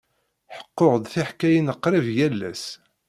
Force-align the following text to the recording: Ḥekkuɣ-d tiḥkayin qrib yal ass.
Ḥekkuɣ-d 0.57 1.05
tiḥkayin 1.11 1.73
qrib 1.83 2.07
yal 2.17 2.39
ass. 2.51 2.65